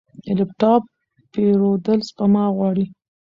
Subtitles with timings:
[0.23, 0.83] د لپ ټاپ
[1.31, 2.85] پیرودل سپما غواړي.